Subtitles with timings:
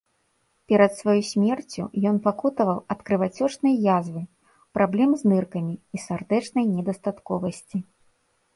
[0.71, 4.21] Перад сваёй смерцю ён пакутаваў ад крывацёчнай язвы,
[4.81, 7.77] праблем з ныркамі і сардэчнай недастатковасці.